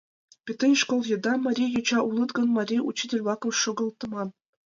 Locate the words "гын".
2.37-2.47